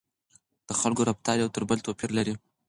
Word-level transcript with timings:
د 0.67 0.69
خلکو 0.81 1.01
رفتار 1.09 1.35
یو 1.43 1.53
تر 1.55 1.63
بل 1.69 1.79
توپیر 1.85 2.09
لري. 2.17 2.33